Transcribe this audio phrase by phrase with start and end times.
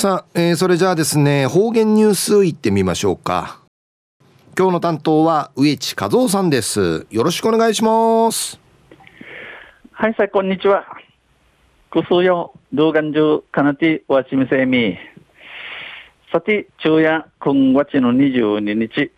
[0.00, 3.60] さあ、えー、それじゃあですね方言ニュースいってみましょうか。
[4.56, 7.06] 今日の担当は植地和夫さんです。
[7.10, 8.58] よろしくお願いします。
[9.92, 10.86] はいさこんにちは。
[11.90, 14.96] くすよ動画中かなてわちみせみ。
[16.32, 19.12] さて昼夜今月の22日。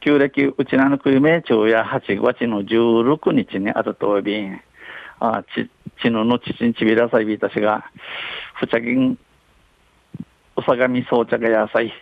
[0.00, 4.60] 旧暦うちなのくゆめ昼夜8月の16日にあたとびん
[5.20, 5.70] あち
[6.02, 7.84] ちののちちんちびらさいびたしが
[8.56, 9.16] ふちゃぎん
[10.64, 11.92] うさがみ装着野菜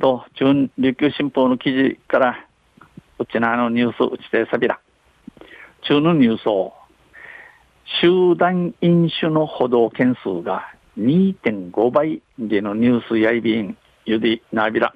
[0.00, 2.46] と中琉球新報の記事から
[3.18, 4.80] うちなのニュースうちてさびら
[5.82, 6.72] 中のニュースを
[8.00, 14.94] 集団飲酒の歩道件数が2.5倍でのニュースやいびんゆりなびら。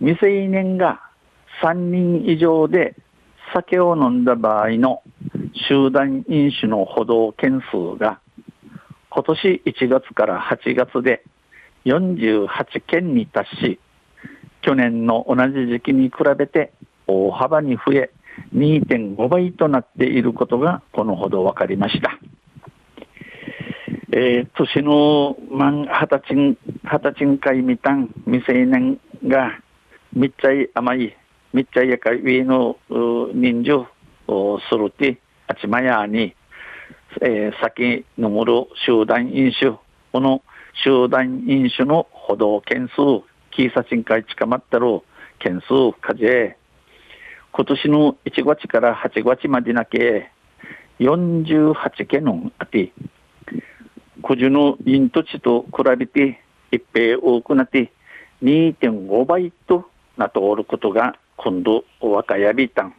[0.00, 1.00] 未成年が
[1.62, 2.94] 3人以上で
[3.54, 5.02] 酒を飲んだ場合の
[5.68, 8.20] 集団飲酒の歩道件数が
[9.14, 11.22] 今年1月から8月で
[11.84, 12.48] 48
[12.84, 13.80] 件に達し、
[14.62, 16.72] 去年の同じ時期に比べて
[17.06, 18.10] 大幅に増え、
[18.56, 22.18] 2.5倍となっていることがこのほど分かりました。
[24.10, 26.56] えー、年の満二十歳、二
[27.00, 29.60] 十歳会未満未成年が
[30.12, 31.16] みっちゃい甘い、
[31.52, 32.76] みっちゃいやか上の
[33.32, 33.86] 人情
[34.26, 36.34] をするって、あちまやに、
[37.20, 39.78] えー、先のむる集団飲酒、
[40.12, 40.42] この
[40.84, 45.02] 集団飲酒の歩道件数、キーサチン会近まったる
[45.38, 46.24] 件数、かじ
[47.52, 50.30] 今年の1月から8月までなけ、
[50.98, 52.92] 48件のあて、
[54.24, 56.40] 古樹のイント地と比べて
[56.72, 57.92] 一平多くなって
[58.42, 62.94] 2.5倍となっておることが今度お分かやびたん。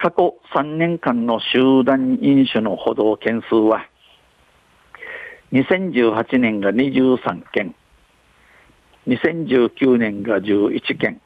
[0.00, 3.86] 過去3年間の集団飲酒の歩道件数は、
[5.52, 7.74] 2018年が23件、
[9.06, 11.20] 2019年が11件、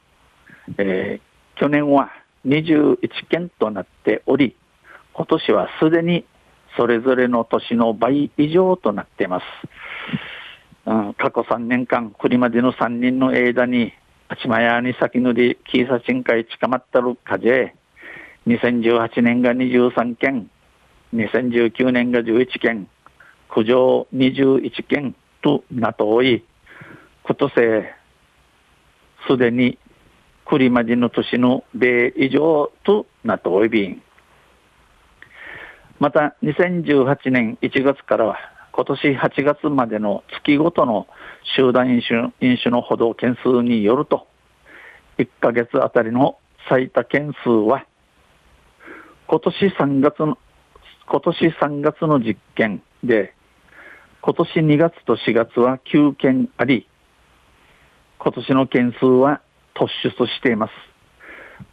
[0.77, 2.11] えー、去年は
[2.45, 2.97] 21
[3.29, 4.57] 件となっており、
[5.13, 6.25] 今年はすでに
[6.75, 9.45] それぞれの年の倍以上となっています。
[10.85, 13.93] うん、過去3年間、栗までの3人の間に、
[14.27, 17.47] あちまやに先乗り、キーサチン会近まったるかじ
[18.47, 20.49] 2018年が23件、
[21.13, 22.87] 2019年が11件、
[23.49, 26.45] 苦情21件となっており、
[27.23, 27.53] 今年
[29.27, 29.79] すでに
[30.45, 34.01] 栗までの年の米以上となっておりびん。
[35.99, 38.37] また2018年1月からは
[38.73, 41.07] 今年8月までの月ごとの
[41.55, 44.27] 集団飲酒飲酒の歩道件数によると
[45.17, 46.37] 1ヶ月あたりの
[46.69, 47.85] 最多件数は
[49.27, 50.37] 今年3月の、
[51.07, 53.33] 今年3月の実験で、
[54.21, 56.87] 今年2月と4月は9件あり、
[58.19, 59.41] 今年の件数は
[59.73, 60.71] 突出しています。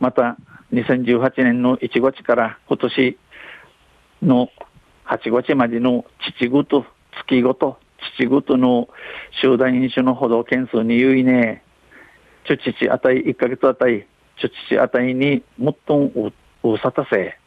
[0.01, 0.39] また、
[0.73, 3.19] 2018年の1月から今年
[4.23, 4.49] の
[5.05, 6.07] 8月までの
[6.39, 6.87] 父ごと、
[7.27, 7.77] 月ごと、
[8.17, 8.89] 父ごとの
[9.43, 11.63] 集団飲酒の歩道件数に優位ね、
[12.47, 14.07] ちょちちあたい、1ヶ月あたり、
[14.41, 17.39] ちょちちあたりに最も大さたせ、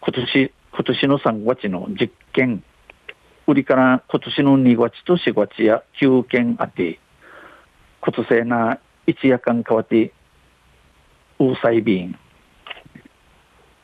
[0.00, 2.62] 今年、今年の3月の実験、
[3.46, 7.00] 売りから今年の2月と4月や9件あって、
[8.00, 10.12] 今年な一夜間変わって、
[11.40, 12.18] ウーサイビン。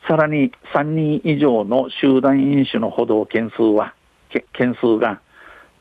[0.07, 3.93] さらに3人以上の集団飲酒の歩道件数は、
[4.53, 5.19] 件数が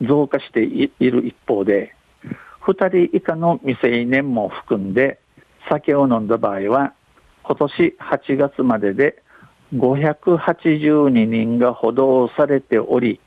[0.01, 1.95] 増加している一方で、
[2.63, 5.21] 2人以下の未成年も含んで
[5.69, 6.95] 酒を飲んだ場合は、
[7.45, 9.23] 今年8月までで
[9.73, 13.21] 582人が補導されており、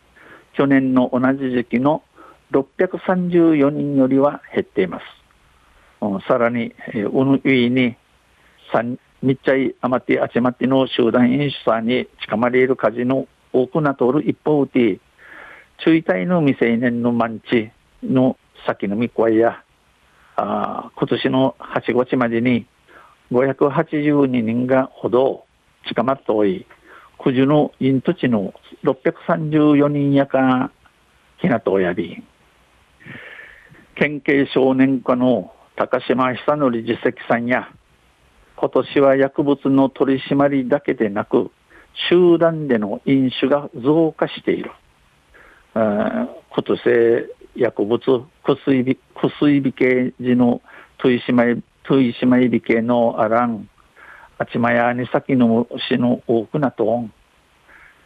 [0.54, 2.04] 去年の同じ時期の
[2.52, 5.04] 634人よりは減っています。
[6.02, 7.96] うん、さらに、うぬいに、
[9.22, 15.00] みっちゃいあまってあちまっての集団飲酒さんに近まれる火事の多くなとる一方で、
[15.84, 17.72] 注意隊の未成年の満地
[18.04, 19.64] の先のみこや、
[20.36, 22.68] あ今年の8月までに
[23.32, 25.47] 582人が歩道、
[25.88, 26.66] 近まっておい、
[27.24, 28.54] 九十のイント地の
[28.84, 30.72] 634人やか、
[31.40, 32.24] ひなとおやび、
[33.96, 37.70] 県警少年課の高島久則実績さんや、
[38.58, 41.52] 今年は薬物の取り締まりだけでなく、
[42.10, 44.72] 集団での飲酒が増加している。
[45.74, 46.28] 今
[46.64, 46.80] 年
[47.56, 50.62] 薬物薬指薬指系時の
[50.98, 53.70] 取締り取締り系のあらん
[54.40, 57.06] あちまやに先の市の多くなと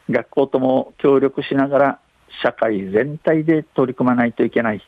[0.10, 2.00] 学校とも協力しながら
[2.44, 4.82] 社会全体で取り組まないといけない。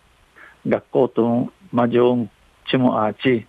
[0.68, 2.28] 学校とも魔女
[2.70, 3.46] チムアーチ、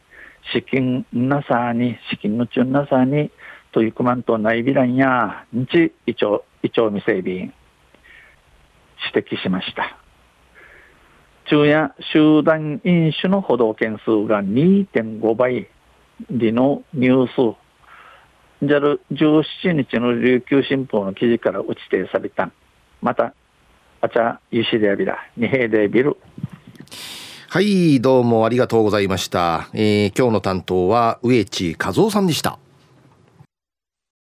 [0.52, 3.30] 資金なさに、資金の中なさに、
[3.72, 7.52] 取り組まんとないびらんや、日、イチョウ、イチョウ未整備
[9.14, 9.96] 指摘しました。
[11.46, 15.68] 昼夜集団飲酒の補導件数が2.5倍
[16.30, 17.63] でのニュース
[18.68, 22.50] ジャル17日の琉球新報の記事から打ち定された。
[23.00, 23.34] また
[24.00, 26.16] あちゃゆしでやびら二平でビル
[27.48, 32.58] はいどうもありがとうございました、えー、今日の担当は植地和夫さんでした。